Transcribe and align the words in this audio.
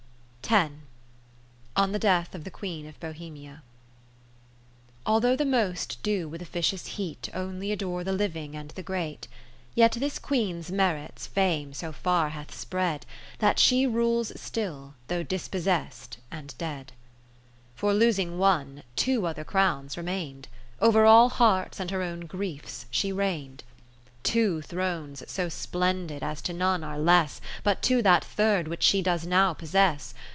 30 0.43 0.73
On 1.77 1.93
the 1.93 1.99
Death 1.99 2.35
of 2.35 2.43
the 2.43 2.51
Queen 2.51 2.85
of 2.85 2.99
Bohemia 2.99 3.63
Although 5.05 5.37
the 5.37 5.45
most 5.45 6.03
do 6.03 6.27
with 6.27 6.41
offi 6.41 6.59
cious 6.61 6.85
heat 6.97 7.29
Only 7.33 7.71
adore 7.71 8.03
the 8.03 8.11
living 8.11 8.53
and 8.53 8.71
the 8.71 8.83
great; 8.83 9.29
Yet 9.75 9.93
this 9.93 10.19
Queen's 10.19 10.69
merits 10.69 11.25
Fame 11.25 11.71
so 11.71 11.93
far 11.93 12.31
hath 12.31 12.53
spread. 12.53 13.05
That 13.39 13.59
she 13.59 13.87
rules 13.87 14.37
still, 14.37 14.93
though 15.07 15.23
dispcssest 15.23 16.17
and 16.29 16.53
dead. 16.57 16.87
(.=iM) 16.89 16.95
For 17.75 17.93
losing 17.93 18.37
one, 18.37 18.83
two 18.97 19.25
other 19.25 19.45
Crowns 19.45 19.95
remain'd; 19.95 20.49
Over 20.81 21.05
all 21.05 21.29
hearts 21.29 21.79
and 21.79 21.91
her 21.91 22.01
own 22.01 22.25
griefs 22.25 22.87
she 22.91 23.13
reign'd. 23.13 23.63
Two 24.23 24.61
Thrones 24.63 25.23
so 25.31 25.47
splendid, 25.47 26.21
as 26.23 26.41
to 26.41 26.51
none 26.51 26.83
are 26.83 26.99
less 26.99 27.39
But 27.63 27.81
to 27.83 28.01
that 28.01 28.25
third 28.25 28.67
which 28.67 28.83
she 28.83 29.01
does 29.01 29.25
now 29.25 29.53
possess. 29.53 30.13